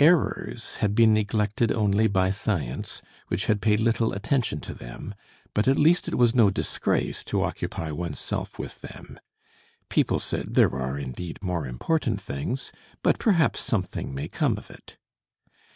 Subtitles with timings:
[0.00, 5.14] Errors had been neglected only by science, which had paid little attention to them;
[5.54, 9.20] but at least it was no disgrace to occupy one's self with them.
[9.88, 12.72] People said there are indeed more important things,
[13.04, 14.96] but perhaps something may come of it.